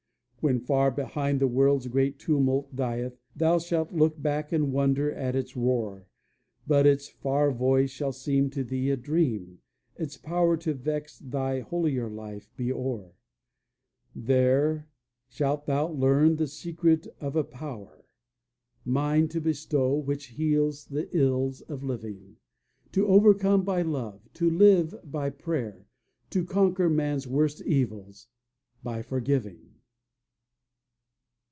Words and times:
"When 0.43 0.59
far 0.59 0.89
behind 0.89 1.39
the 1.39 1.47
world's 1.47 1.85
great 1.85 2.17
tumult 2.17 2.75
dieth, 2.75 3.19
Thou 3.35 3.59
shalt 3.59 3.91
look 3.91 4.19
back 4.19 4.51
and 4.51 4.73
wonder 4.73 5.11
at 5.11 5.35
its 5.35 5.55
roar; 5.55 6.07
But 6.65 6.87
its 6.87 7.07
far 7.07 7.51
voice 7.51 7.91
shall 7.91 8.11
seem 8.11 8.49
to 8.49 8.63
thee 8.63 8.89
a 8.89 8.97
dream, 8.97 9.59
Its 9.97 10.17
power 10.17 10.57
to 10.57 10.73
vex 10.73 11.19
thy 11.19 11.59
holier 11.59 12.09
life 12.09 12.49
be 12.57 12.73
o'er. 12.73 13.13
"There 14.15 14.87
shalt 15.29 15.67
thou 15.67 15.89
learn 15.89 16.37
the 16.37 16.47
secret 16.47 17.05
of 17.19 17.35
a 17.35 17.43
power, 17.43 18.03
Mine 18.83 19.27
to 19.27 19.41
bestow, 19.41 19.93
which 19.95 20.25
heals 20.29 20.85
the 20.87 21.07
ills 21.15 21.61
of 21.69 21.83
living; 21.83 22.37
To 22.93 23.05
overcome 23.05 23.63
by 23.63 23.83
love, 23.83 24.27
to 24.33 24.49
live 24.49 24.95
by 25.03 25.29
prayer, 25.29 25.85
To 26.31 26.43
conquer 26.45 26.89
man's 26.89 27.27
worst 27.27 27.61
evils 27.61 28.27
by 28.81 29.03
forgiving." 29.03 29.67